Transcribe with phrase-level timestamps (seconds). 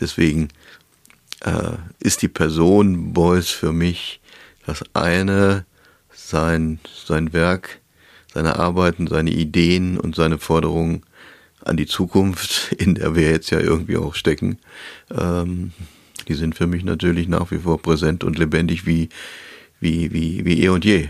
[0.00, 0.48] Deswegen
[1.40, 4.20] äh, ist die Person Beuys für mich
[4.66, 5.64] das eine,
[6.12, 7.80] sein, sein Werk,
[8.32, 11.02] seine Arbeiten, seine Ideen und seine Forderungen
[11.64, 14.58] an die Zukunft, in der wir jetzt ja irgendwie auch stecken,
[15.10, 15.72] ähm,
[16.28, 19.08] die sind für mich natürlich nach wie vor präsent und lebendig wie,
[19.80, 21.08] wie, wie, wie eh und je.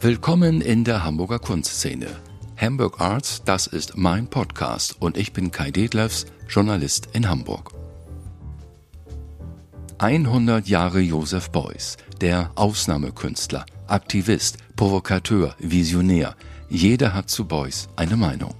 [0.00, 2.29] Willkommen in der Hamburger Kunstszene.
[2.60, 7.72] Hamburg Arts, das ist mein Podcast und ich bin Kai Detlefs, Journalist in Hamburg.
[9.96, 16.36] 100 Jahre Josef Beuys, der Ausnahmekünstler, Aktivist, Provokateur, Visionär.
[16.68, 18.54] Jeder hat zu Beuys eine Meinung.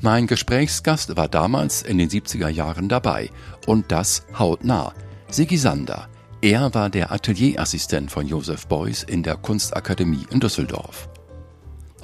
[0.00, 3.28] Mein Gesprächsgast war damals in den 70er Jahren dabei
[3.66, 4.94] und das hautnah.
[5.28, 6.08] Sigi Sander.
[6.42, 11.08] Er war der Atelierassistent von Josef Beuys in der Kunstakademie in Düsseldorf.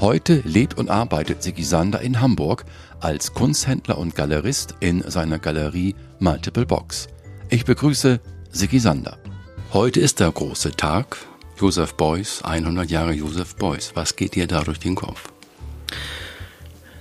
[0.00, 2.64] Heute lebt und arbeitet Sigi Sander in Hamburg
[3.00, 7.08] als Kunsthändler und Galerist in seiner Galerie Multiple Box.
[7.48, 8.20] Ich begrüße
[8.52, 9.18] Sigi Sander.
[9.72, 11.16] Heute ist der große Tag.
[11.58, 13.90] Josef Beuys, 100 Jahre Josef Beuys.
[13.94, 15.32] Was geht dir da durch den Kopf?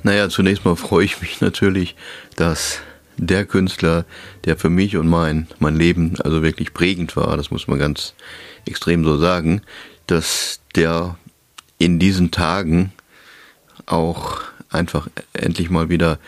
[0.01, 1.95] Naja, zunächst mal freue ich mich natürlich,
[2.35, 2.79] dass
[3.17, 4.05] der Künstler,
[4.45, 8.15] der für mich und mein, mein Leben also wirklich prägend war, das muss man ganz
[8.65, 9.61] extrem so sagen,
[10.07, 11.15] dass der
[11.77, 12.91] in diesen Tagen
[13.85, 16.19] auch einfach endlich mal wieder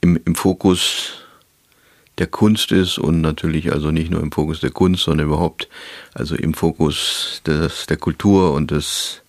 [0.00, 1.24] im, im Fokus
[2.18, 5.68] der Kunst ist und natürlich also nicht nur im Fokus der Kunst, sondern überhaupt
[6.12, 9.22] also im Fokus des, der Kultur und des,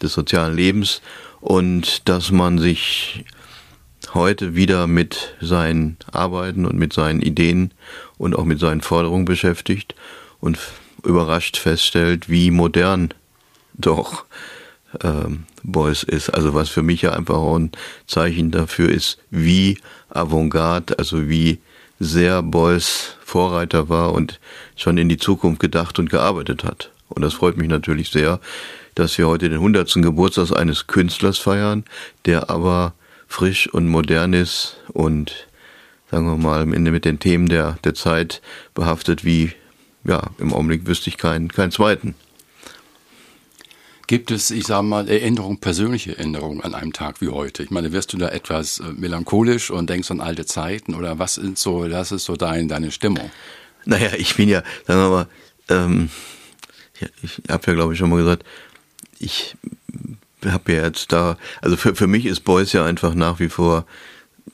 [0.00, 1.02] des sozialen Lebens.
[1.40, 3.24] Und dass man sich
[4.14, 7.72] heute wieder mit seinen Arbeiten und mit seinen Ideen
[8.16, 9.94] und auch mit seinen Forderungen beschäftigt
[10.40, 10.58] und
[11.04, 13.12] überrascht feststellt, wie modern
[13.86, 14.24] doch
[15.02, 16.30] ähm, Beuys ist.
[16.30, 17.72] Also was für mich ja einfach auch ein
[18.06, 19.78] Zeichen dafür ist, wie
[20.10, 21.60] avantgarde, also wie
[21.98, 24.40] sehr Beuys Vorreiter war und
[24.76, 26.90] schon in die Zukunft gedacht und gearbeitet hat.
[27.08, 28.40] Und das freut mich natürlich sehr,
[28.94, 29.94] dass wir heute den 100.
[29.94, 31.84] Geburtstag eines Künstlers feiern,
[32.26, 32.94] der aber
[33.26, 35.46] frisch und modern ist und
[36.10, 38.42] sagen wir mal mit den Themen der, der Zeit
[38.74, 39.52] behaftet wie,
[40.04, 42.14] ja, im Augenblick wüsste ich keinen, keinen zweiten.
[44.12, 47.62] Gibt es, ich sage mal, Erinnerungen, persönliche Erinnerungen an einem Tag wie heute?
[47.62, 51.36] Ich meine, wirst du da etwas äh, melancholisch und denkst an alte Zeiten oder was
[51.36, 53.30] sind so, das ist so dein, deine Stimmung?
[53.86, 55.26] Naja, ich bin ja, sagen wir mal,
[55.70, 56.10] ähm,
[57.22, 58.44] ich habe ja glaube ich schon mal gesagt,
[59.18, 59.56] ich
[60.44, 63.86] habe ja jetzt da, also für, für mich ist Beuys ja einfach nach wie vor,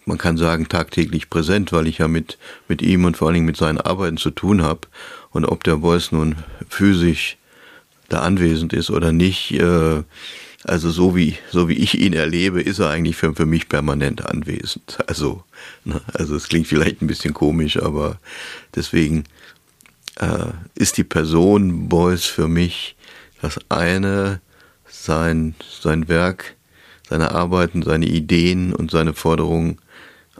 [0.05, 2.39] man kann sagen, tagtäglich präsent, weil ich ja mit,
[2.69, 4.83] mit ihm und vor allen Dingen mit seinen Arbeiten zu tun habe.
[5.31, 6.37] Und ob der Beuys nun
[6.69, 7.39] physisch
[8.09, 9.53] da anwesend ist oder nicht.
[9.53, 10.03] Äh,
[10.65, 14.27] also so wie so wie ich ihn erlebe, ist er eigentlich für, für mich permanent
[14.27, 14.99] anwesend.
[15.07, 15.45] Also
[15.85, 18.19] ne, also es klingt vielleicht ein bisschen komisch, aber
[18.75, 19.25] deswegen
[20.17, 22.97] äh, ist die Person Beuys für mich
[23.41, 24.41] das eine
[24.89, 26.57] sein sein Werk,
[27.09, 29.79] seine Arbeiten, seine Ideen und seine Forderungen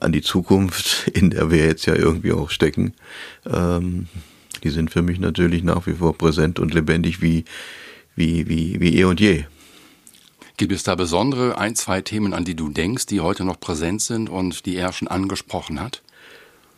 [0.01, 2.95] an die Zukunft, in der wir jetzt ja irgendwie auch stecken.
[3.47, 4.09] Ähm,
[4.61, 7.45] die sind für mich natürlich nach wie vor präsent und lebendig wie,
[8.17, 9.45] wie, wie, wie eh und je.
[10.57, 14.03] Gibt es da besondere ein, zwei Themen, an die du denkst, die heute noch präsent
[14.03, 16.03] sind und die er schon angesprochen hat?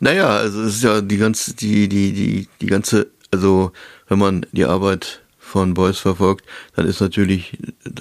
[0.01, 3.73] Naja, also es ist ja die ganze, die, die, die, die ganze, also
[4.09, 7.59] wenn man die Arbeit von Beuys verfolgt, dann ist natürlich,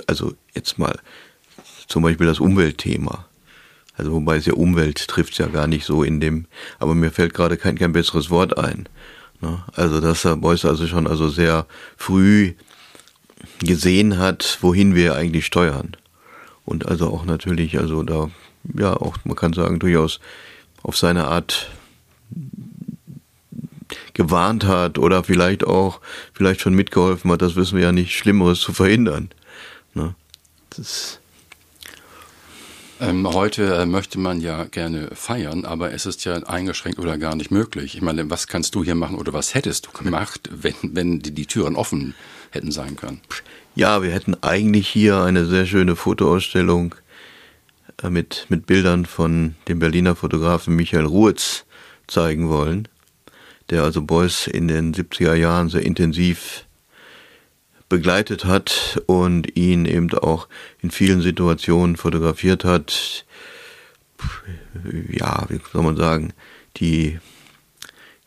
[0.08, 1.00] also jetzt mal
[1.88, 3.26] zum Beispiel das Umweltthema.
[3.96, 6.46] Also wobei es ja Umwelt trifft ja gar nicht so in dem,
[6.80, 8.88] aber mir fällt gerade kein, kein besseres Wort ein.
[9.42, 9.64] Ne?
[9.74, 11.66] Also, dass er Beuys also schon also sehr
[11.98, 12.54] früh
[13.60, 15.96] gesehen hat, wohin wir eigentlich steuern.
[16.66, 18.30] Und also auch natürlich, also da,
[18.76, 20.20] ja, auch, man kann sagen, durchaus
[20.84, 21.70] auf seine Art
[24.14, 26.02] gewarnt hat oder vielleicht auch,
[26.34, 29.30] vielleicht schon mitgeholfen hat, das wissen wir ja nicht, Schlimmeres zu verhindern.
[29.94, 30.14] Ne?
[30.70, 31.19] Das
[33.00, 37.36] ähm, heute äh, möchte man ja gerne feiern, aber es ist ja eingeschränkt oder gar
[37.36, 37.96] nicht möglich.
[37.96, 41.32] Ich meine, was kannst du hier machen oder was hättest du gemacht, wenn, wenn die,
[41.32, 42.16] die Türen offen
[42.52, 43.22] hätten sein können?
[43.76, 46.96] Ja, wir hätten eigentlich hier eine sehr schöne Fotoausstellung
[48.04, 51.66] äh, mit, mit Bildern von dem Berliner Fotografen Michael Ruetz
[52.08, 52.88] zeigen wollen,
[53.70, 56.66] der also Beuys in den 70er Jahren sehr intensiv
[57.90, 60.48] begleitet hat und ihn eben auch
[60.82, 63.26] in vielen Situationen fotografiert hat.
[65.10, 66.34] Ja, wie soll man sagen,
[66.78, 67.20] die,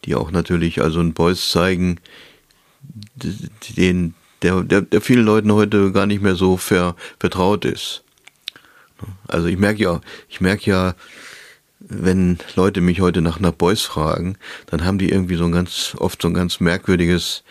[0.04, 2.00] die auch natürlich also ein Beuys zeigen,
[3.76, 8.02] den, der, der, der vielen Leuten heute gar nicht mehr so ver, vertraut ist.
[9.28, 10.94] Also ich merke ja, ich merke ja,
[11.78, 14.36] wenn Leute mich heute nach nach Beuys fragen,
[14.66, 17.42] dann haben die irgendwie so ein ganz oft so ein ganz merkwürdiges,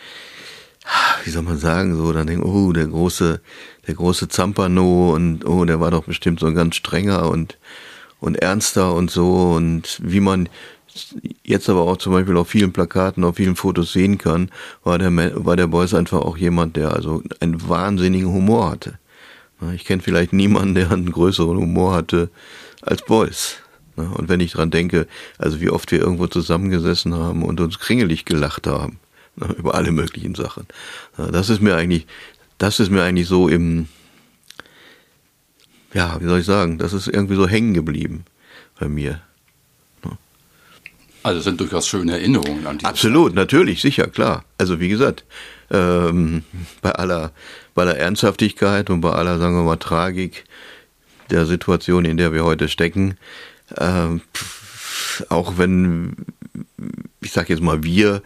[1.24, 3.40] wie soll man sagen, so dann denken, oh der große,
[3.86, 7.58] der große Zampano und oh der war doch bestimmt so ein ganz strenger und
[8.20, 10.48] und ernster und so und wie man
[11.42, 14.50] jetzt aber auch zum Beispiel auf vielen Plakaten, auf vielen Fotos sehen kann,
[14.84, 15.10] war der,
[15.44, 18.98] war der Beuys einfach auch jemand, der also einen wahnsinnigen Humor hatte.
[19.74, 22.30] Ich kenne vielleicht niemanden, der einen größeren Humor hatte
[22.82, 23.56] als Beuys.
[23.96, 25.06] Und wenn ich dran denke,
[25.38, 28.98] also wie oft wir irgendwo zusammengesessen haben und uns kringelig gelacht haben
[29.58, 30.66] über alle möglichen Sachen.
[31.16, 32.06] Das ist mir eigentlich,
[32.58, 33.88] das ist mir eigentlich so im,
[35.94, 38.24] ja, wie soll ich sagen, das ist irgendwie so hängen geblieben
[38.78, 39.20] bei mir.
[41.22, 42.84] Also es sind durchaus schöne Erinnerungen an die.
[42.84, 43.36] Absolut, Zeit.
[43.36, 44.44] natürlich, sicher, klar.
[44.58, 45.24] Also wie gesagt,
[45.70, 46.42] ähm,
[46.80, 47.30] bei aller,
[47.74, 50.44] bei aller Ernsthaftigkeit und bei aller, sagen wir mal, Tragik
[51.30, 53.16] der Situation, in der wir heute stecken,
[53.78, 54.20] ähm,
[55.28, 56.16] auch wenn,
[57.20, 58.22] ich sag jetzt mal, wir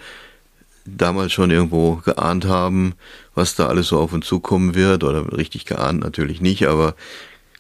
[0.86, 2.94] damals schon irgendwo geahnt haben,
[3.34, 6.94] was da alles so auf uns zukommen wird, oder richtig geahnt natürlich nicht, aber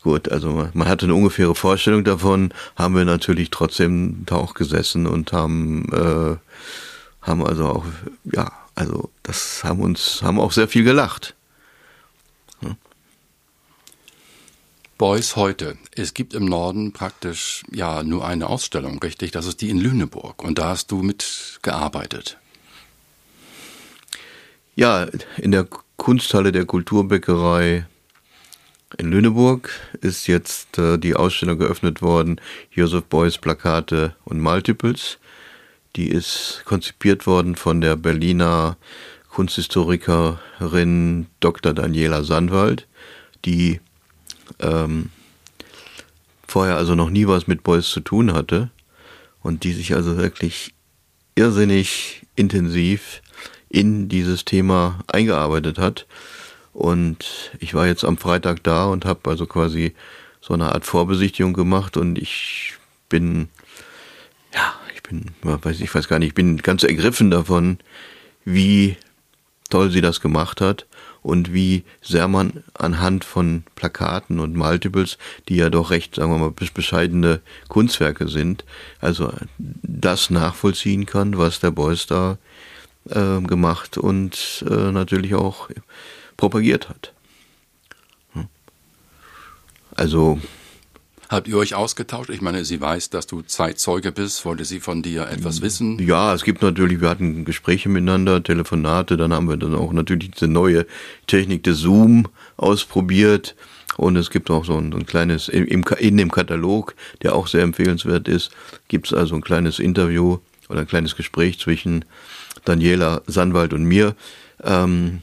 [0.02, 5.06] gut, also man hatte eine ungefähre Vorstellung davon, haben wir natürlich trotzdem da auch gesessen
[5.06, 6.36] und haben, äh,
[7.20, 7.84] haben also auch,
[8.24, 11.34] ja, also das haben uns, haben auch sehr viel gelacht.
[12.62, 12.76] Ja.
[14.96, 15.76] Beuys heute.
[15.90, 19.32] Es gibt im Norden praktisch ja nur eine Ausstellung, richtig?
[19.32, 20.44] Das ist die in Lüneburg.
[20.44, 22.38] Und da hast du mitgearbeitet.
[24.78, 25.06] Ja,
[25.38, 27.86] in der Kunsthalle der Kulturbäckerei
[28.98, 29.70] in Lüneburg
[30.02, 32.38] ist jetzt äh, die Ausstellung geöffnet worden,
[32.70, 35.16] Joseph Beuys Plakate und Multiples.
[35.96, 38.76] Die ist konzipiert worden von der Berliner
[39.30, 41.72] Kunsthistorikerin Dr.
[41.72, 42.86] Daniela Sandwald,
[43.46, 43.80] die
[44.60, 45.08] ähm,
[46.46, 48.70] vorher also noch nie was mit Beuys zu tun hatte
[49.40, 50.74] und die sich also wirklich
[51.34, 53.22] irrsinnig intensiv
[53.68, 56.06] in dieses Thema eingearbeitet hat.
[56.72, 59.94] Und ich war jetzt am Freitag da und habe also quasi
[60.40, 61.96] so eine Art Vorbesichtigung gemacht.
[61.96, 62.74] Und ich
[63.08, 63.48] bin,
[64.54, 67.78] ja, ich bin, weiß ich weiß gar nicht, ich bin ganz ergriffen davon,
[68.44, 68.96] wie
[69.70, 70.86] toll sie das gemacht hat
[71.22, 76.38] und wie sehr man anhand von Plakaten und Multiples, die ja doch recht, sagen wir
[76.38, 78.64] mal, bescheidene Kunstwerke sind,
[79.00, 82.38] also das nachvollziehen kann, was der Beuys da
[83.10, 85.68] äh, gemacht und äh, natürlich auch
[86.36, 87.12] propagiert hat.
[88.32, 88.46] Hm.
[89.94, 90.38] Also.
[91.28, 92.30] Habt ihr euch ausgetauscht?
[92.30, 94.44] Ich meine, sie weiß, dass du Zeitzeuge bist.
[94.44, 95.98] Wollte sie von dir etwas wissen?
[95.98, 100.30] Ja, es gibt natürlich, wir hatten Gespräche miteinander, Telefonate, dann haben wir dann auch natürlich
[100.30, 100.86] diese neue
[101.26, 103.56] Technik des Zoom ausprobiert.
[103.96, 107.62] Und es gibt auch so ein, ein kleines, im, in dem Katalog, der auch sehr
[107.62, 108.50] empfehlenswert ist,
[108.86, 110.38] gibt es also ein kleines Interview
[110.68, 112.04] oder ein kleines Gespräch zwischen
[112.66, 114.14] Daniela Sandwald und mir.
[114.62, 115.22] Ähm,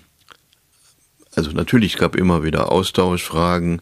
[1.36, 3.82] also natürlich gab immer wieder Austauschfragen.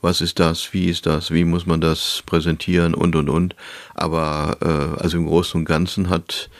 [0.00, 0.72] Was ist das?
[0.72, 1.32] Wie ist das?
[1.32, 2.94] Wie muss man das präsentieren?
[2.94, 3.56] Und, und, und.
[3.94, 6.50] Aber äh, also im Großen und Ganzen hat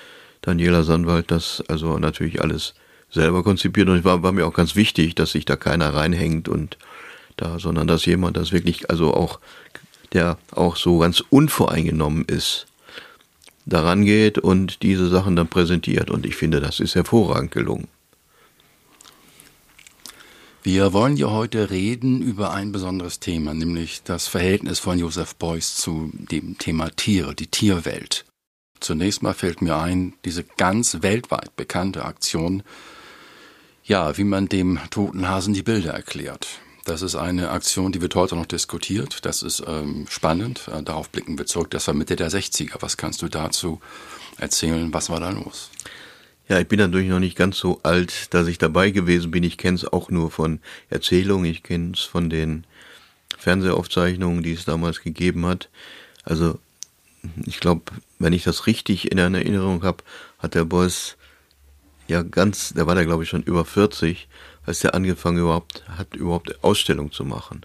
[0.43, 2.75] Daniela Sandwald das also natürlich alles
[3.11, 3.89] selber konzipiert.
[3.89, 6.79] Und es war, war mir auch ganz wichtig, dass sich da keiner reinhängt und
[7.37, 9.39] da, sondern dass jemand das wirklich, also auch,
[10.13, 12.67] der auch so ganz unvoreingenommen ist,
[13.69, 16.11] daran geht und diese Sachen dann präsentiert.
[16.11, 17.89] Und ich finde, das ist hervorragend gelungen.
[20.63, 25.77] Wir wollen ja heute reden über ein besonderes Thema, nämlich das Verhältnis von Joseph Beuys
[25.77, 28.25] zu dem Thema Tiere, die Tierwelt.
[28.81, 32.63] Zunächst mal fällt mir ein, diese ganz weltweit bekannte Aktion,
[33.85, 36.61] ja, wie man dem toten Hasen die Bilder erklärt.
[36.89, 39.27] Das ist eine Aktion, die wird heute noch diskutiert.
[39.27, 40.69] Das ist ähm, spannend.
[40.73, 41.71] Äh, darauf blicken wir zurück.
[41.71, 42.77] Das war Mitte der 60er.
[42.81, 43.83] Was kannst du dazu
[44.39, 44.93] erzählen?
[44.95, 45.71] Was war da los?
[46.49, 49.45] Ja, ich bin natürlich noch nicht ganz so alt, dass ich dabei gewesen bin.
[49.45, 52.65] Ich kenne es auch nur von Erzählungen, ich kenne es von den
[53.37, 55.69] Fernsehaufzeichnungen, die es damals gegeben hat.
[56.25, 56.59] Also
[57.45, 57.83] ich glaube,
[58.19, 60.03] wenn ich das richtig in Erinnerung habe,
[60.39, 61.19] hat der Boss
[62.07, 64.27] ja ganz, der war da glaube ich schon über 40,
[64.69, 67.63] als der angefangen überhaupt hat, überhaupt Ausstellung zu machen.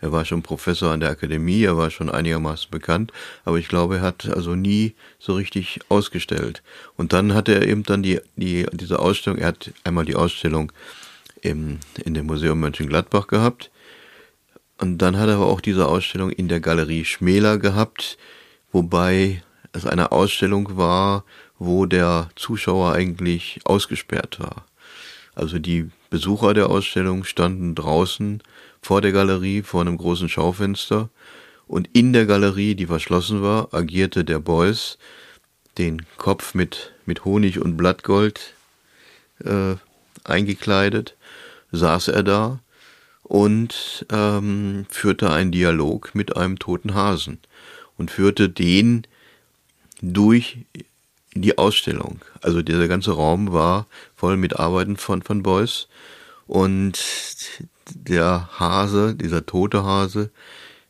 [0.00, 3.12] Er war schon Professor an der Akademie, er war schon einigermaßen bekannt,
[3.44, 6.62] aber ich glaube, er hat also nie so richtig ausgestellt.
[6.96, 10.72] Und dann hatte er eben dann die, die, diese Ausstellung, er hat einmal die Ausstellung
[11.42, 13.70] im, in dem Museum Mönchengladbach gehabt.
[14.80, 18.16] Und dann hat er aber auch diese Ausstellung in der Galerie Schmäler gehabt,
[18.70, 21.24] wobei es eine Ausstellung war,
[21.58, 24.64] wo der Zuschauer eigentlich ausgesperrt war.
[25.34, 28.42] Also die Besucher der Ausstellung standen draußen
[28.80, 31.10] vor der Galerie vor einem großen Schaufenster.
[31.66, 34.98] Und in der Galerie, die verschlossen war, agierte der Beuys,
[35.76, 38.54] den Kopf mit, mit Honig und Blattgold
[39.44, 39.74] äh,
[40.24, 41.16] eingekleidet,
[41.72, 42.60] saß er da
[43.22, 47.38] und ähm, führte einen Dialog mit einem toten Hasen
[47.98, 49.06] und führte den
[50.00, 50.64] durch
[51.34, 52.20] die Ausstellung.
[52.42, 55.88] Also dieser ganze Raum war voll mit Arbeiten von, von Beuys
[56.46, 56.98] und
[57.94, 60.30] der Hase, dieser tote Hase,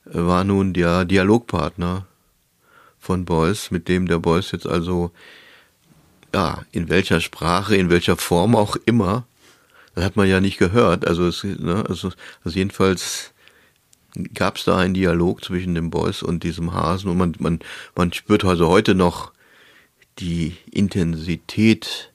[0.04, 2.06] war nun der Dialogpartner
[2.98, 5.10] von Beuys, mit dem der Beuys jetzt also,
[6.34, 9.26] ja, in welcher Sprache, in welcher Form auch immer,
[9.94, 11.06] das hat man ja nicht gehört.
[11.06, 12.10] Also, es, ne, also,
[12.44, 13.32] also jedenfalls
[14.34, 17.60] gab es da einen Dialog zwischen dem Beuys und diesem Hasen und man, man,
[17.94, 19.32] man spürt also heute noch
[20.18, 22.12] die Intensität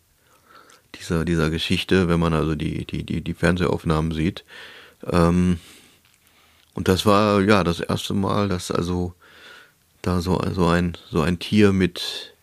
[0.95, 4.43] dieser, dieser Geschichte, wenn man also die, die, die, die Fernsehaufnahmen sieht.
[5.05, 5.59] Ähm,
[6.73, 9.13] und das war ja das erste Mal, dass also
[10.01, 12.33] da so, so ein, so ein Tier mit,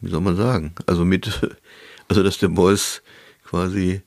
[0.00, 1.40] wie soll man sagen, also mit,
[2.08, 3.02] also dass der Beuys
[3.44, 4.02] quasi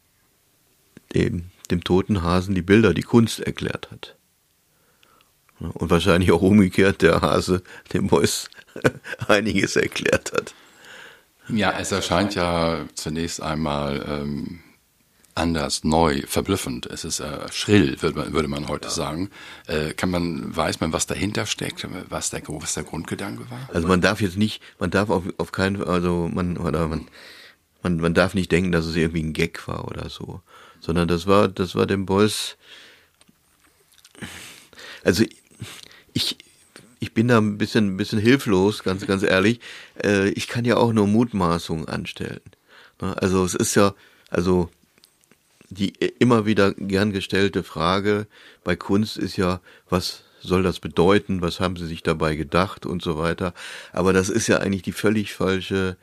[1.13, 4.15] dem, dem toten Hasen die Bilder, die Kunst erklärt hat.
[5.72, 8.50] Und wahrscheinlich auch umgekehrt der Hase dem Beuys
[9.27, 10.53] einiges erklärt hat.
[11.50, 14.60] Ja, es erscheint ja zunächst einmal ähm,
[15.36, 16.86] anders, neu, verblüffend.
[16.86, 18.93] Es ist äh, schrill, würde man, würde man heute ja.
[18.93, 19.29] sagen.
[19.67, 23.70] Äh, kann man, weiß man, was dahinter steckt, was der, was der Grundgedanke war?
[23.74, 27.08] Also man darf jetzt nicht, man darf auf, auf keinen Fall, also man, oder man,
[27.82, 30.41] man, man darf nicht denken, dass es irgendwie ein Gag war oder so.
[30.79, 32.58] Sondern das war, das war dem Boys,
[35.03, 35.24] also
[36.13, 36.38] ich,
[37.00, 39.60] ich bin da ein bisschen, ein bisschen hilflos, ganz, ganz ehrlich.
[40.03, 42.41] Äh, ich kann ja auch nur Mutmaßungen anstellen.
[43.01, 43.15] Ne?
[43.22, 43.93] Also es ist ja,
[44.29, 44.70] also
[45.70, 45.89] die
[46.20, 48.27] immer wieder gern gestellte Frage
[48.63, 51.41] bei Kunst ist ja, was soll das bedeuten?
[51.41, 53.53] Was haben Sie sich dabei gedacht und so weiter?
[53.91, 55.98] Aber das ist ja eigentlich die völlig falsche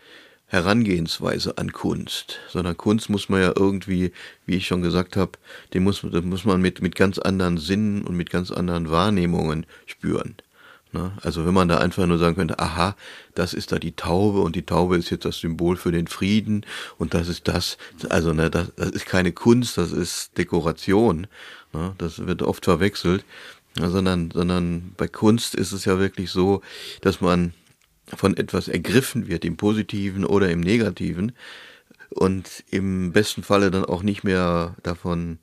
[0.50, 4.10] Herangehensweise an Kunst, sondern Kunst muss man ja irgendwie,
[4.46, 5.32] wie ich schon gesagt habe,
[5.72, 9.64] den muss, den muss man mit, mit ganz anderen Sinnen und mit ganz anderen Wahrnehmungen
[9.86, 10.34] spüren.
[10.90, 11.12] Ne?
[11.22, 12.96] Also wenn man da einfach nur sagen könnte, aha,
[13.36, 16.66] das ist da die Taube und die Taube ist jetzt das Symbol für den Frieden
[16.98, 17.78] und das ist das,
[18.08, 21.28] also ne, das, das ist keine Kunst, das ist Dekoration.
[21.72, 21.94] Ne?
[21.98, 23.24] Das wird oft verwechselt,
[23.76, 26.60] sondern, sondern bei Kunst ist es ja wirklich so,
[27.02, 27.54] dass man
[28.16, 31.32] von etwas ergriffen wird, im Positiven oder im Negativen
[32.10, 35.38] und im besten Falle dann auch nicht mehr davon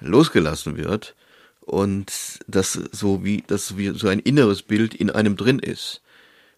[0.00, 1.14] losgelassen wird
[1.60, 2.12] und
[2.46, 6.02] das so wie das wie so ein inneres Bild in einem drin ist.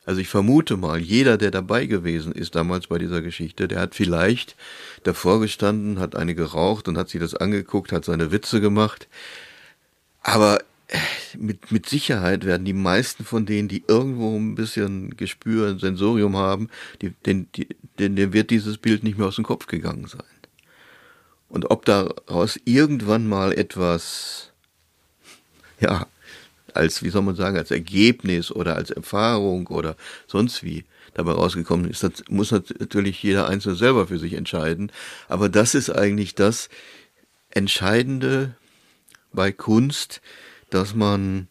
[0.04, 3.96] Also ich vermute mal, jeder, der dabei gewesen ist damals bei dieser Geschichte, der hat
[3.96, 4.54] vielleicht
[5.02, 9.08] davor gestanden, hat eine geraucht und hat sich das angeguckt, hat seine Witze gemacht.
[10.22, 10.60] Aber
[11.36, 16.36] mit, mit Sicherheit werden die meisten von denen, die irgendwo ein bisschen Gespür, ein Sensorium
[16.36, 16.68] haben,
[17.02, 20.22] die, den, die, den, wird dieses Bild nicht mehr aus dem Kopf gegangen sein.
[21.48, 24.52] Und ob daraus irgendwann mal etwas
[25.80, 26.06] ja,
[26.74, 31.90] als, wie soll man sagen, als Ergebnis oder als Erfahrung oder sonst wie dabei rausgekommen
[31.90, 34.92] ist, das muss natürlich jeder Einzelne selber für sich entscheiden.
[35.28, 36.68] Aber das ist eigentlich das
[37.50, 38.54] Entscheidende
[39.32, 40.20] bei Kunst,
[40.70, 41.48] dass man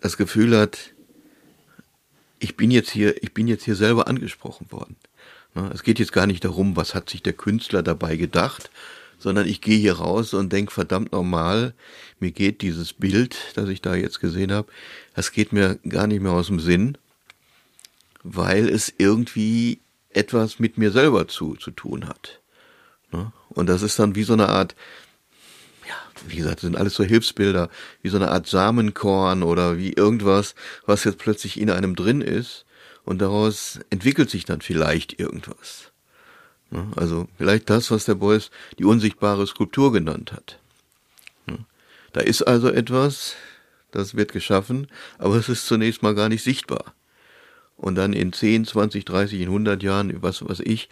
[0.00, 0.92] das Gefühl hat,
[2.38, 4.96] ich bin jetzt hier, ich bin jetzt hier selber angesprochen worden.
[5.54, 8.70] Ne, es geht jetzt gar nicht darum, was hat sich der Künstler dabei gedacht,
[9.18, 11.74] sondern ich gehe hier raus und denke, verdammt normal,
[12.18, 14.68] mir geht dieses Bild, das ich da jetzt gesehen habe,
[15.14, 16.98] das geht mir gar nicht mehr aus dem Sinn,
[18.24, 19.80] weil es irgendwie
[20.10, 22.40] etwas mit mir selber zu, zu tun hat.
[23.12, 23.32] Ne?
[23.50, 24.74] Und das ist dann wie so eine Art,
[25.92, 27.68] ja, wie gesagt, sind alles so Hilfsbilder,
[28.02, 30.54] wie so eine Art Samenkorn oder wie irgendwas,
[30.86, 32.64] was jetzt plötzlich in einem drin ist
[33.04, 35.90] und daraus entwickelt sich dann vielleicht irgendwas.
[36.70, 36.86] Ne?
[36.96, 40.58] Also vielleicht das, was der Beuys die unsichtbare Skulptur genannt hat.
[41.46, 41.58] Ne?
[42.12, 43.34] Da ist also etwas,
[43.90, 46.94] das wird geschaffen, aber es ist zunächst mal gar nicht sichtbar.
[47.76, 50.88] Und dann in 10, 20, 30, in 100 Jahren, was weiß ich,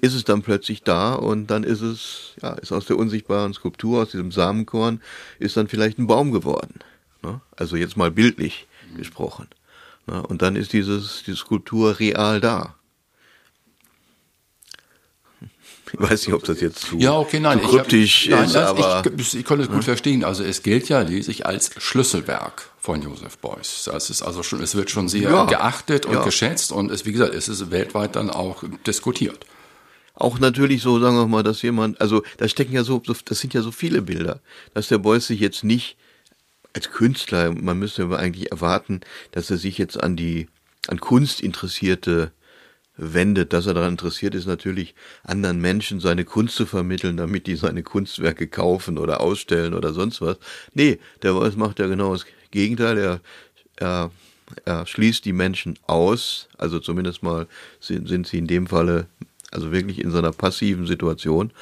[0.00, 4.02] ist es dann plötzlich da und dann ist es, ja, ist aus der unsichtbaren Skulptur,
[4.02, 5.00] aus diesem Samenkorn,
[5.38, 6.80] ist dann vielleicht ein Baum geworden.
[7.22, 7.40] Ne?
[7.56, 8.66] Also jetzt mal bildlich
[8.96, 9.48] gesprochen.
[10.06, 12.74] Und dann ist dieses, die Skulptur real da.
[15.92, 18.54] Ich weiß nicht, ob das jetzt zu, ja, okay, nein, zu kryptisch ich hab, ist,
[18.54, 19.82] nein, aber ich, ich konnte es gut ja.
[19.82, 20.24] verstehen.
[20.24, 23.84] Also es gilt ja lese als Schlüsselwerk von Joseph Beuys.
[23.84, 25.44] Das ist also schon, es wird schon sehr ja.
[25.44, 26.24] geachtet und ja.
[26.24, 29.44] geschätzt und es, wie gesagt, es ist weltweit dann auch diskutiert.
[30.20, 33.54] Auch natürlich so, sagen wir mal, dass jemand, also da stecken ja so, das sind
[33.54, 34.40] ja so viele Bilder,
[34.74, 35.96] dass der Beuys sich jetzt nicht
[36.72, 39.00] als Künstler, man müsste aber eigentlich erwarten,
[39.32, 40.48] dass er sich jetzt an die,
[40.88, 41.42] an Kunst
[42.96, 47.56] wendet, dass er daran interessiert ist, natürlich anderen Menschen seine Kunst zu vermitteln, damit die
[47.56, 50.36] seine Kunstwerke kaufen oder ausstellen oder sonst was.
[50.74, 52.98] Nee, der Beuys macht ja genau das Gegenteil.
[52.98, 53.20] Er,
[53.76, 54.10] er,
[54.66, 57.46] er schließt die Menschen aus, also zumindest mal
[57.80, 59.06] sind, sind sie in dem Falle
[59.50, 61.52] also wirklich in so einer passiven Situation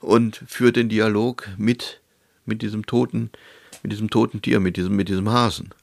[0.00, 2.00] und führt den Dialog mit,
[2.44, 3.30] mit diesem toten,
[3.82, 5.74] mit diesem toten Tier, mit diesem, mit diesem Hasen.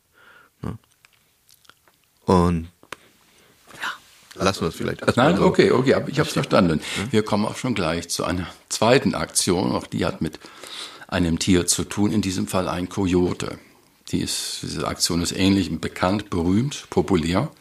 [2.25, 2.67] Und
[3.81, 5.17] ja, lassen wir es vielleicht.
[5.17, 5.43] Nein, so.
[5.43, 6.81] okay, okay, aber ich habe es verstanden.
[7.09, 10.39] Wir kommen auch schon gleich zu einer zweiten Aktion, auch die hat mit
[11.07, 13.59] einem Tier zu tun, in diesem Fall ein Kojote.
[14.09, 17.51] Die ist, diese Aktion ist ähnlich bekannt, berühmt, populär.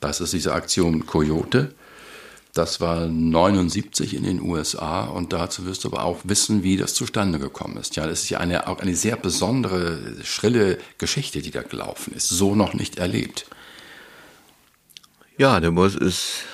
[0.00, 1.74] Das ist diese Aktion Kojote.
[2.54, 6.92] Das war 79 in den USA und dazu wirst du aber auch wissen, wie das
[6.92, 7.96] zustande gekommen ist.
[7.96, 12.28] Ja, das ist ja eine, auch eine sehr besondere, schrille Geschichte, die da gelaufen ist.
[12.28, 13.46] So noch nicht erlebt.
[15.38, 16.44] Ja, der Boss ist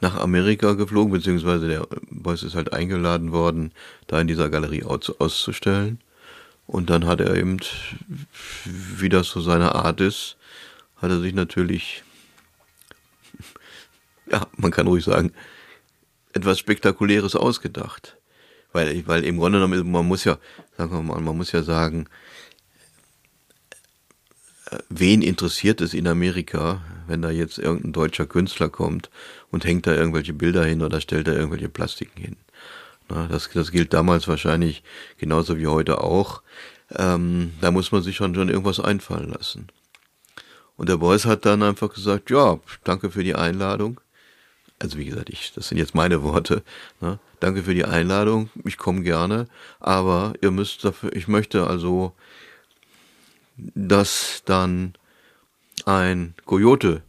[0.00, 3.70] nach Amerika geflogen, beziehungsweise der Boss ist halt eingeladen worden,
[4.06, 6.00] da in dieser Galerie auszustellen.
[6.66, 7.58] Und dann hat er eben,
[8.64, 10.36] wie das so seine Art ist,
[10.96, 12.02] hat er sich natürlich
[14.30, 15.32] ja, man kann ruhig sagen,
[16.32, 18.16] etwas Spektakuläres ausgedacht.
[18.72, 20.38] Weil, weil im Grunde genommen, man muss ja,
[20.78, 22.08] sagen wir mal, man muss ja sagen,
[24.88, 29.10] wen interessiert es in Amerika, wenn da jetzt irgendein deutscher Künstler kommt
[29.50, 32.36] und hängt da irgendwelche Bilder hin oder stellt da irgendwelche Plastiken hin?
[33.08, 34.82] Na, das, das gilt damals wahrscheinlich
[35.18, 36.42] genauso wie heute auch.
[36.96, 39.68] Ähm, da muss man sich schon, schon irgendwas einfallen lassen.
[40.76, 44.00] Und der Beuys hat dann einfach gesagt, ja, danke für die Einladung
[44.82, 46.62] also wie gesagt, ich, das sind jetzt meine Worte.
[47.00, 47.20] Ne?
[47.38, 49.46] Danke für die Einladung, ich komme gerne,
[49.78, 52.12] aber ihr müsst dafür, ich möchte also,
[53.56, 54.94] dass dann
[55.86, 57.02] ein Coyote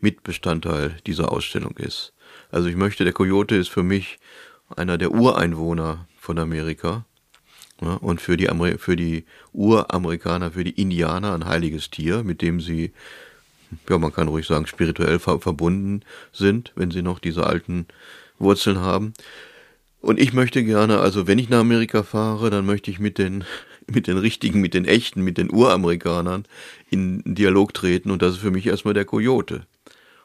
[0.00, 2.12] Mitbestandteil dieser Ausstellung ist.
[2.50, 4.18] Also ich möchte, der Coyote ist für mich
[4.74, 7.04] einer der Ureinwohner von Amerika
[7.80, 7.98] ne?
[7.98, 12.60] und für die, Amer für die Uramerikaner, für die Indianer ein heiliges Tier, mit dem
[12.60, 12.92] sie
[13.88, 17.86] ja, man kann ruhig sagen, spirituell ver verbunden sind, wenn sie noch diese alten
[18.38, 19.14] Wurzeln haben.
[20.00, 23.44] Und ich möchte gerne, also wenn ich nach Amerika fahre, dann möchte ich mit den,
[23.86, 26.44] mit den richtigen, mit den echten, mit den Uramerikanern
[26.90, 29.66] in Dialog treten und das ist für mich erstmal der Kojote.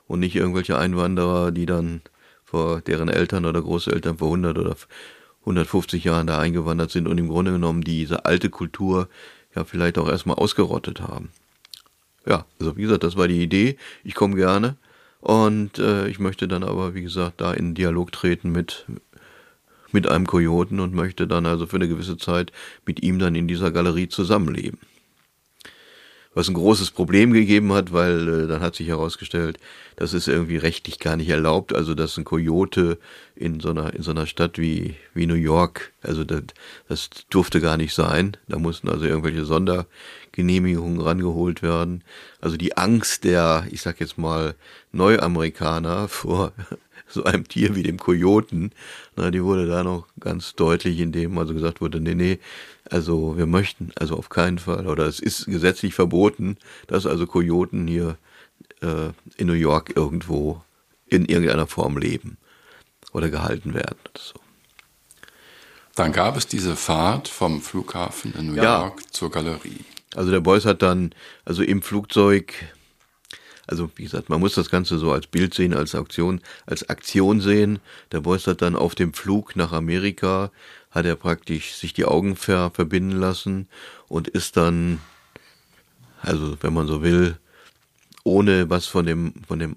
[0.08, 2.02] Und nicht irgendwelche Einwanderer, die dann
[2.44, 4.76] vor deren Eltern oder Großeltern vor 100 oder
[5.42, 9.08] 150 Jahren da eingewandert sind und im Grunde genommen diese alte Kultur
[9.56, 11.30] ja vielleicht auch erstmal ausgerottet haben
[12.26, 13.78] ja, also wie gesagt, das war die Idee.
[14.04, 14.78] Ich komme gerne
[15.20, 18.86] und äh, ich möchte dann aber, wie gesagt, da in Dialog treten mit
[19.94, 22.54] mit einem Kojoten und möchte dann also für eine gewisse Zeit
[22.86, 24.80] mit ihm dann in dieser Galerie zusammenleben
[26.34, 29.60] was ein großes Problem gegeben hat, weil äh, dann hat sich herausgestellt,
[29.98, 32.98] das ist irgendwie rechtlich gar nicht erlaubt, also dass ein Kojote
[33.36, 36.44] in so einer in so einer Stadt wie wie New York, also das,
[36.88, 38.38] das durfte gar nicht sein.
[38.48, 39.46] Da mussten also irgendwelche
[40.32, 42.04] Sondergenehmigungen rangeholt werden.
[42.40, 44.56] Also die Angst der, ich sag jetzt mal
[44.92, 46.54] Neuamerikaner vor
[47.08, 48.72] so einem Tier wie dem Kojoten,
[49.18, 52.40] na, die wurde da noch ganz deutlich, indem also gesagt wurde, nee, nee,
[52.90, 57.86] also wir möchten, also auf keinen Fall, oder es ist gesetzlich verboten, dass also Kojoten
[57.86, 58.18] hier
[58.82, 60.62] äh, in New York irgendwo
[61.08, 62.38] in irgendeiner Form leben
[63.12, 64.00] oder gehalten werden.
[64.18, 64.40] So.
[65.96, 69.08] Dann gab es diese Fahrt vom Flughafen in New York ja.
[69.12, 69.84] zur Galerie.
[70.16, 71.14] Also der Beuys hat dann,
[71.46, 72.54] also im Flugzeug
[73.72, 77.40] also wie gesagt, man muss das Ganze so als Bild sehen, als Aktion, als Aktion
[77.40, 77.80] sehen.
[78.12, 80.52] Der Beuys hat dann auf dem Flug nach Amerika,
[80.90, 83.70] hat er praktisch sich die Augen ver verbinden lassen
[84.10, 85.00] und ist dann,
[86.22, 87.38] also wenn man so will,
[88.26, 89.76] ohne was von dem, von dem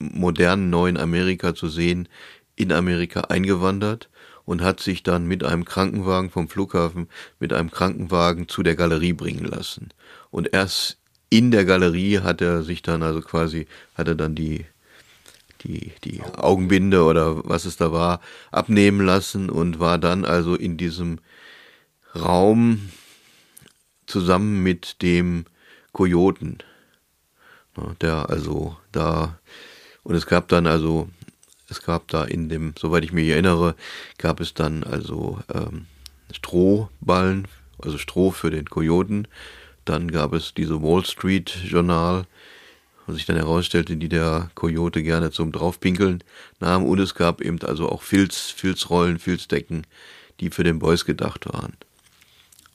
[0.00, 2.08] modernen neuen Amerika zu sehen,
[2.56, 4.08] in Amerika eingewandert
[4.44, 9.12] und hat sich dann mit einem Krankenwagen vom Flughafen, mit einem Krankenwagen zu der Galerie
[9.12, 9.90] bringen lassen.
[10.30, 10.98] Und erst
[11.30, 14.66] in der Galerie hat er sich dann also quasi, hat er dann die,
[15.62, 20.76] die, die Augenbinde oder was es da war, abnehmen lassen und war dann also in
[20.76, 21.20] diesem
[22.14, 22.90] Raum
[24.06, 25.46] zusammen mit dem
[25.92, 26.58] Kojoten,
[28.00, 29.38] der also da,
[30.02, 31.08] und es gab dann also,
[31.70, 33.74] es gab da in dem, soweit ich mich erinnere,
[34.18, 35.86] gab es dann also ähm,
[36.32, 39.28] Strohballen, also Stroh für den Kojoten,
[39.84, 42.26] dann gab es diese Wall Street Journal,
[43.10, 46.22] und sich dann herausstellte, die der Kojote gerne zum Draufpinkeln
[46.60, 46.84] nahm.
[46.84, 49.86] Und es gab eben also auch Filz, Filzrollen, Filzdecken,
[50.38, 51.74] die für den Boys gedacht waren.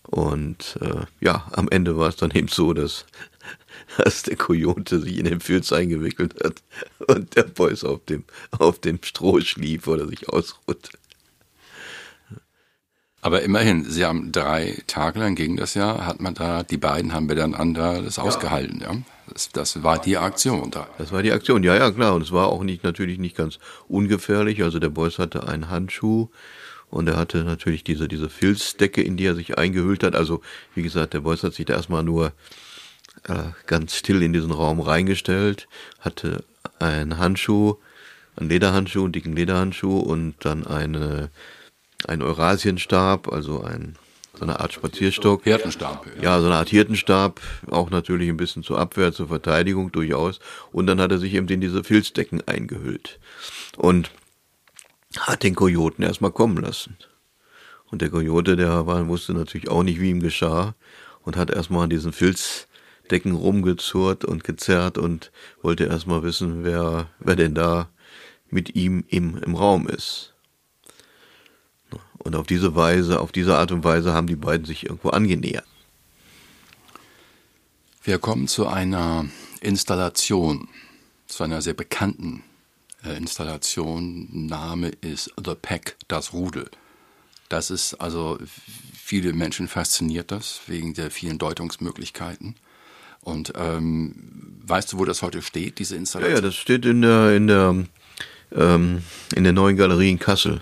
[0.03, 3.05] Und äh, ja, am Ende war es dann eben so, dass,
[3.97, 6.63] dass der Kojote sich in den Filz eingewickelt hat
[7.07, 8.23] und der Boys auf dem,
[8.57, 10.91] auf dem Stroh schlief oder sich ausruhte.
[13.21, 17.11] Aber immerhin, sie haben drei Tage lang gegen das Jahr, hat man da, die beiden
[17.11, 18.23] haben miteinander das ja.
[18.23, 18.95] ausgehalten, ja.
[19.33, 20.87] Das, das, war die Aktion da.
[20.99, 22.13] Das war die Aktion, ja, ja, klar.
[22.13, 24.61] Und es war auch nicht, natürlich nicht ganz ungefährlich.
[24.61, 26.29] Also der Boys hatte einen Handschuh
[26.91, 30.15] und er hatte natürlich diese, diese Filzdecke, in die er sich eingehüllt hat.
[30.15, 30.41] Also,
[30.75, 32.31] wie gesagt, der Boys hat sich da erstmal nur
[33.27, 35.67] äh, ganz still in diesen Raum reingestellt,
[35.99, 36.43] hatte
[36.79, 37.75] einen Handschuh,
[38.35, 41.29] einen Lederhandschuh, einen dicken Lederhandschuh und dann eine,
[42.07, 43.97] einen Eurasienstab, also ein
[44.37, 45.43] so eine Art Spazierstock.
[45.43, 46.05] Hirtenstab.
[46.17, 46.23] Ja.
[46.23, 47.39] ja, so eine Art Hirtenstab,
[47.71, 50.39] auch natürlich ein bisschen zur Abwehr, zur Verteidigung durchaus.
[50.71, 53.19] Und dann hat er sich eben in diese Filzdecken eingehüllt.
[53.77, 54.11] Und
[55.17, 56.97] hat den Kojoten erstmal kommen lassen.
[57.91, 60.75] Und der Kojote, der war, wusste natürlich auch nicht, wie ihm geschah
[61.23, 62.11] und hat erstmal an diesen
[63.05, 67.89] Filzdecken rumgezurrt und gezerrt und wollte erstmal wissen, wer, wer denn da
[68.49, 70.33] mit ihm im, im Raum ist.
[72.17, 75.65] Und auf diese Weise, auf diese Art und Weise haben die beiden sich irgendwo angenähert.
[78.03, 79.25] Wir kommen zu einer
[79.61, 80.67] Installation,
[81.27, 82.43] zu einer sehr bekannten
[83.03, 84.47] äh, Installation.
[84.47, 86.69] Name ist The Pack, das Rudel.
[87.49, 88.39] Das ist also,
[88.95, 92.55] viele Menschen fasziniert das wegen der vielen Deutungsmöglichkeiten.
[93.25, 94.13] Und ähm,
[94.67, 96.31] weißt du, wo das heute steht, diese Installation?
[96.31, 97.83] Ja, ja das steht in der, in der,
[98.55, 99.01] ähm,
[99.35, 100.61] in der neuen Galerie in Kassel.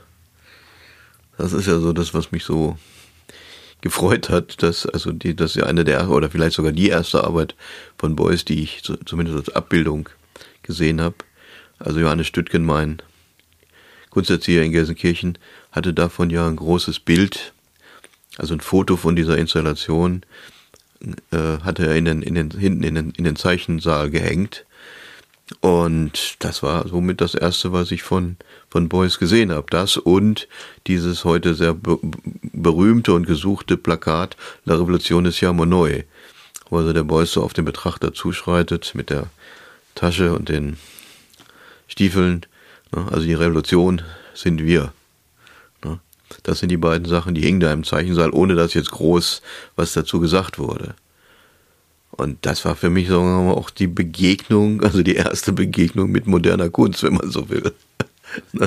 [1.37, 2.77] Das ist ja so das, was mich so
[3.81, 7.53] gefreut hat, dass also die, dass ja eine der oder vielleicht sogar die erste Arbeit
[7.97, 10.07] von Beuys, die ich zumindest als Abbildung
[10.61, 11.15] gesehen habe.
[11.79, 13.01] Also Johannes Stüttgen, mein
[14.09, 15.37] Kunsterzieher in Gelsenkirchen,
[15.73, 17.51] hatte davon ja ein großes Bild,
[18.37, 20.23] also ein Foto von dieser Installation,
[21.31, 24.65] äh, hatte er in den, in den, hinten in den, in den Zeichensaal gehängt.
[25.59, 28.37] Und das war somit das erste, was ich von,
[28.69, 29.67] von Beuys gesehen habe.
[29.69, 30.47] Das und
[30.87, 31.99] dieses heute sehr be
[32.53, 36.03] berühmte und gesuchte Plakat La Revolution ist ja neu,
[36.69, 39.27] wo also der Beuys so auf den Betrachter zuschreitet mit der
[39.95, 40.77] Tasche und den
[41.87, 42.45] Stiefeln.
[42.95, 43.05] Ne?
[43.11, 44.01] Also die Revolution
[44.33, 44.93] sind wir.
[46.43, 49.41] Das sind die beiden Sachen, die hingen da im Zeichensaal, ohne dass jetzt groß
[49.75, 50.95] was dazu gesagt wurde.
[52.11, 56.11] Und das war für mich sagen wir mal, auch die Begegnung, also die erste Begegnung
[56.11, 57.73] mit moderner Kunst, wenn man so will.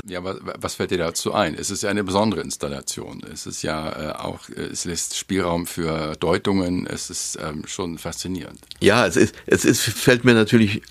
[0.05, 1.53] Ja, was, was fällt dir dazu ein?
[1.53, 3.21] Es ist ja eine besondere Installation.
[3.33, 6.87] Es ist ja äh, auch, es lässt Spielraum für Deutungen.
[6.87, 8.61] Es ist ähm, schon faszinierend.
[8.79, 10.83] Ja, es ist, es ist, fällt mir natürlich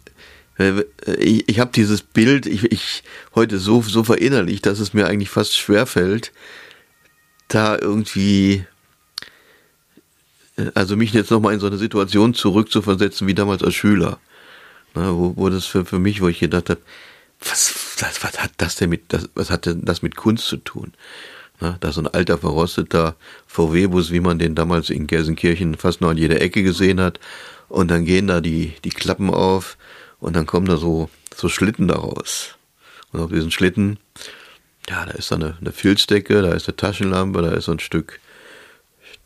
[0.59, 0.85] äh,
[1.19, 3.03] ich, ich habe dieses Bild ich, ich
[3.35, 6.33] heute so, so verinnerlicht, dass es mir eigentlich fast schwerfällt,
[7.49, 8.65] da irgendwie,
[10.57, 14.19] äh, also mich jetzt nochmal in so eine Situation zurückzuversetzen wie damals als Schüler.
[14.95, 16.81] Na, wo, wo das für, für mich, wo ich gedacht habe,
[17.41, 20.57] was, was, was hat das denn mit, das, was hat denn das mit Kunst zu
[20.57, 20.95] tun?
[21.61, 26.11] Na, da so ein alter, verrosteter VW-Bus, wie man den damals in Gelsenkirchen fast noch
[26.11, 27.21] an jeder Ecke gesehen hat.
[27.69, 29.77] Und dann gehen da die, die Klappen auf
[30.21, 32.55] und dann kommen da so, so Schlitten daraus.
[33.13, 33.99] Und auf diesen Schlitten,
[34.89, 37.81] ja, da ist da eine, eine Filzdecke, da ist eine Taschenlampe, da ist so ein
[37.81, 38.21] Stück,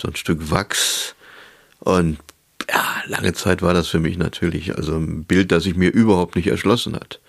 [0.00, 1.14] so ein Stück Wachs.
[1.80, 2.18] Und
[2.68, 6.36] ja, lange Zeit war das für mich natürlich also ein Bild, das sich mir überhaupt
[6.36, 7.20] nicht erschlossen hat.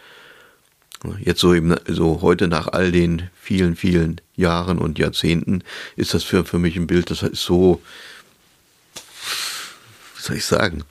[1.20, 5.64] Jetzt so eben, so heute nach all den vielen, vielen Jahren und Jahrzehnten
[5.96, 7.82] ist das für, für mich ein Bild, das ist so,
[10.16, 10.84] wie soll ich sagen,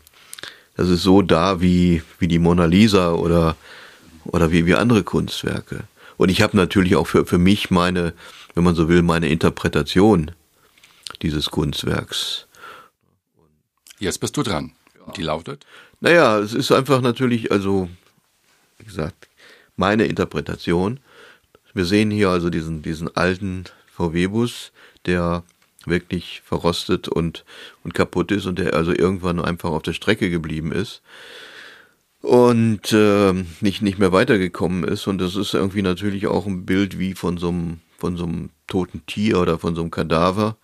[0.76, 3.56] das ist so da wie, wie die Mona Lisa oder,
[4.24, 5.84] oder wie, wie andere Kunstwerke.
[6.20, 8.12] Und ich habe natürlich auch für, für mich meine,
[8.54, 10.32] wenn man so will, meine Interpretation
[11.22, 12.46] dieses Kunstwerks.
[13.98, 14.72] Jetzt bist du dran.
[15.16, 15.64] Die lautet?
[16.00, 17.88] Naja, es ist einfach natürlich, also,
[18.76, 19.28] wie gesagt,
[19.76, 21.00] meine Interpretation.
[21.72, 23.64] Wir sehen hier also diesen, diesen alten
[23.96, 24.72] VW-Bus,
[25.06, 25.42] der
[25.86, 27.46] wirklich verrostet und,
[27.82, 31.00] und kaputt ist und der also irgendwann einfach auf der Strecke geblieben ist
[32.22, 35.06] und äh, nicht, nicht mehr weitergekommen ist.
[35.06, 38.50] Und das ist irgendwie natürlich auch ein Bild wie von so einem, von so einem
[38.66, 40.56] toten Tier oder von so einem Kadaver.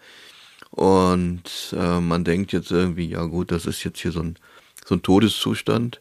[0.71, 4.37] Und äh, man denkt jetzt irgendwie, ja gut, das ist jetzt hier so ein,
[4.85, 6.01] so ein Todeszustand.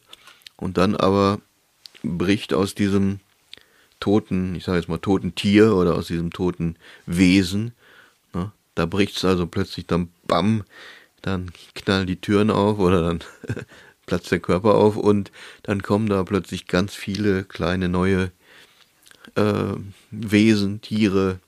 [0.56, 1.40] Und dann aber
[2.02, 3.20] bricht aus diesem
[4.00, 7.72] toten, ich sage jetzt mal toten Tier oder aus diesem toten Wesen
[8.76, 10.62] da bricht es also plötzlich dann bam,
[11.22, 13.24] dann knallen die Türen auf oder dann
[14.06, 15.30] platzt der Körper auf und
[15.62, 18.30] dann kommen da plötzlich ganz viele kleine neue
[19.34, 19.74] äh,
[20.10, 21.40] Wesen, Tiere,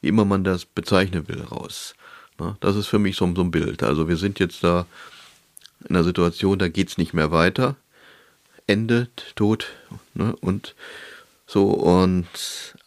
[0.00, 1.94] wie immer man das bezeichnen will, raus.
[2.38, 2.56] Ne?
[2.60, 3.82] Das ist für mich so, so ein Bild.
[3.82, 4.86] Also wir sind jetzt da
[5.88, 7.76] in einer Situation, da geht's nicht mehr weiter.
[8.66, 9.66] Ende, Tod
[10.14, 10.34] ne?
[10.40, 10.74] und
[11.46, 12.26] so und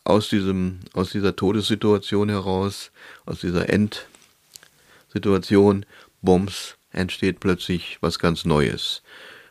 [0.03, 2.91] aus diesem aus dieser Todessituation heraus,
[3.25, 5.85] aus dieser Endsituation,
[6.21, 9.01] Bombs entsteht plötzlich was ganz Neues.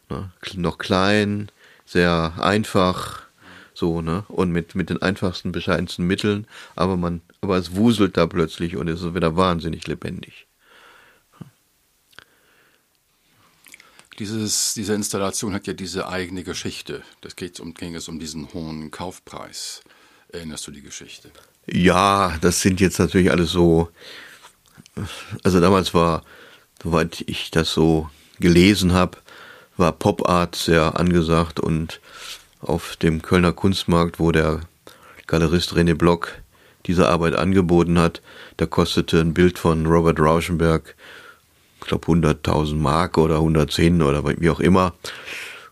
[0.09, 0.31] Ne?
[0.55, 1.51] Noch klein,
[1.85, 3.23] sehr einfach,
[3.75, 4.25] so, ne?
[4.29, 8.89] Und mit, mit den einfachsten, bescheidensten Mitteln, aber man, aber es wuselt da plötzlich und
[8.89, 10.47] es ist wieder wahnsinnig lebendig.
[14.19, 17.03] Dieses, diese Installation hat ja diese eigene Geschichte.
[17.21, 19.83] Das geht um, ging es um diesen hohen Kaufpreis.
[20.31, 21.31] Erinnerst du die Geschichte?
[21.67, 23.91] Ja, das sind jetzt natürlich alles so.
[25.45, 26.25] Also damals war,
[26.83, 28.09] soweit ich das so
[28.41, 29.19] gelesen habe,
[29.77, 32.01] war Pop Art sehr angesagt und
[32.61, 34.61] auf dem Kölner Kunstmarkt, wo der
[35.27, 36.33] Galerist René Block
[36.87, 38.23] diese Arbeit angeboten hat,
[38.57, 40.97] da kostete ein Bild von Robert Rauschenberg
[41.81, 44.95] ich glaube 100.000 Mark oder 110 oder wie auch immer.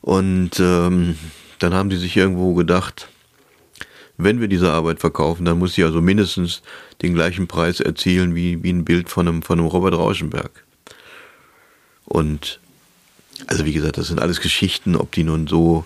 [0.01, 1.17] Und ähm,
[1.59, 3.09] dann haben die sich irgendwo gedacht,
[4.17, 6.63] wenn wir diese Arbeit verkaufen, dann muss sie also mindestens
[7.03, 10.66] den gleichen Preis erzielen wie, wie ein Bild von einem, von einem Robert Rauschenberg.
[12.07, 12.61] Und
[13.47, 15.85] also wie gesagt, das sind alles Geschichten, ob die nun so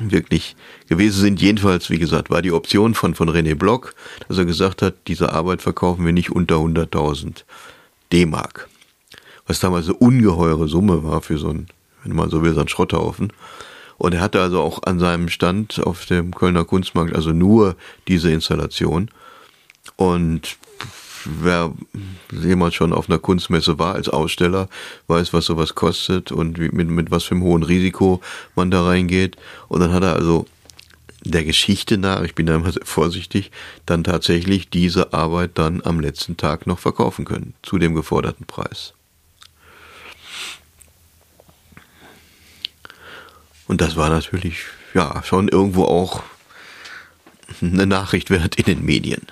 [0.00, 0.56] wirklich
[0.88, 1.40] gewesen sind.
[1.40, 3.94] Jedenfalls, wie gesagt, war die Option von, von René Block,
[4.26, 7.44] dass er gesagt hat, diese Arbeit verkaufen wir nicht unter 100.000
[8.12, 8.68] D-Mark
[9.46, 11.66] was damals eine ungeheure Summe war für so ein,
[12.02, 13.32] wenn man so will, so ein Schrotthaufen.
[13.96, 17.76] Und er hatte also auch an seinem Stand auf dem Kölner Kunstmarkt also nur
[18.08, 19.10] diese Installation.
[19.96, 20.56] Und
[21.24, 21.72] wer
[22.32, 24.68] jemals schon auf einer Kunstmesse war als Aussteller,
[25.06, 28.20] weiß, was sowas kostet und mit, mit was für einem hohen Risiko
[28.54, 29.36] man da reingeht.
[29.68, 30.46] Und dann hat er also
[31.24, 33.50] der Geschichte nach, ich bin da immer sehr vorsichtig,
[33.86, 38.92] dann tatsächlich diese Arbeit dann am letzten Tag noch verkaufen können, zu dem geforderten Preis.
[43.66, 46.22] Und das war natürlich, ja, schon irgendwo auch
[47.62, 49.22] eine Nachricht wert in den Medien.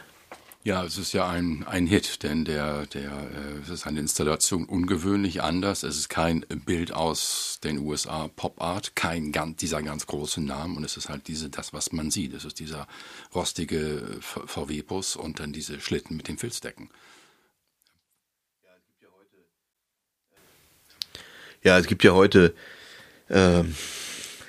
[0.65, 4.65] Ja, es ist ja ein, ein Hit, denn der, der, äh, es ist eine Installation
[4.65, 5.83] ungewöhnlich anders.
[5.83, 10.77] Es ist kein Bild aus den USA Pop Art, kein ganz, dieser ganz große Name
[10.77, 12.33] und es ist halt diese, das, was man sieht.
[12.33, 12.87] Es ist dieser
[13.35, 16.91] rostige VW-Bus und dann diese Schlitten mit den Filzdecken.
[21.65, 22.55] Ja, es gibt ja heute,
[23.29, 23.65] äh,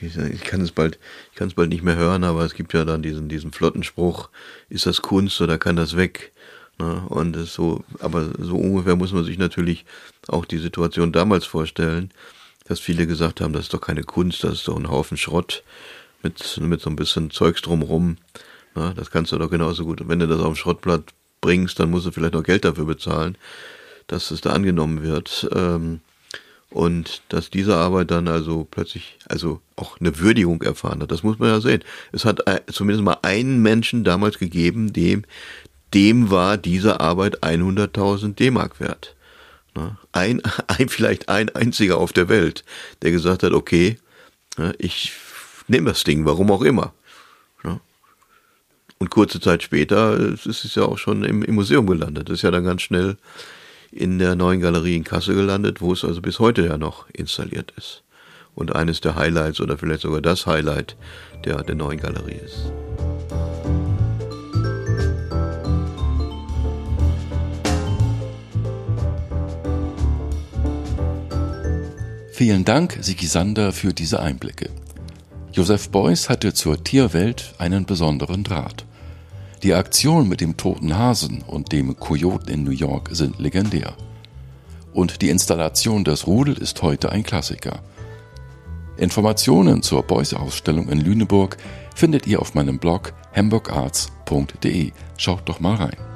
[0.05, 0.99] ich kann es bald,
[1.31, 4.29] ich kann es bald nicht mehr hören, aber es gibt ja dann diesen, diesen Flottenspruch,
[4.69, 6.31] ist das Kunst oder kann das weg?
[6.79, 7.03] Ne?
[7.09, 9.85] Und es so, aber so ungefähr muss man sich natürlich
[10.27, 12.11] auch die Situation damals vorstellen,
[12.65, 15.63] dass viele gesagt haben, das ist doch keine Kunst, das ist doch ein Haufen Schrott
[16.21, 18.17] mit, mit so ein bisschen Zeugs drumrum.
[18.75, 18.93] Ne?
[18.95, 20.01] Das kannst du doch genauso gut.
[20.01, 21.03] Und wenn du das auf dem Schrottblatt
[21.41, 23.37] bringst, dann musst du vielleicht noch Geld dafür bezahlen,
[24.07, 25.47] dass es da angenommen wird.
[25.53, 25.99] Ähm,
[26.73, 31.11] und dass diese Arbeit dann also plötzlich also auch eine Würdigung erfahren hat.
[31.11, 31.83] Das muss man ja sehen.
[32.11, 35.23] Es hat zumindest mal einen Menschen damals gegeben, dem
[35.93, 39.15] dem war diese Arbeit 100.000 D-Mark wert.
[39.75, 39.97] Ne?
[40.11, 42.63] Ein, ein, vielleicht ein einziger auf der Welt,
[43.01, 43.97] der gesagt hat, okay,
[44.57, 45.13] ne, ich
[45.67, 46.93] nehme das Ding, warum auch immer.
[47.63, 47.79] Ne?
[48.99, 52.29] Und kurze Zeit später ist es ja auch schon im, im Museum gelandet.
[52.29, 53.17] Das ist ja dann ganz schnell
[53.95, 57.73] in der neuen Galerie in Kassel gelandet, wo es also bis heute ja noch installiert
[57.77, 58.03] ist.
[58.55, 60.95] Und eines der Highlights oder vielleicht sogar das Highlight
[61.45, 62.71] der, der neuen Galerie ist.
[72.31, 74.69] Vielen Dank, Sigi Sander, für diese Einblicke.
[75.51, 78.85] Josef Beuys hatte zur Tierwelt einen besonderen Draht.
[79.63, 83.93] Die Aktion mit dem toten Hasen und dem Kojoten in New York sind legendär.
[84.91, 87.79] Und die Installation des Rudel ist heute ein Klassiker.
[88.97, 91.55] Informationen zur Beuys-Ausstellung in Lüneburg
[91.95, 94.91] findet ihr auf meinem Blog hamburgarts.de.
[95.15, 96.12] Schaut doch mal rein.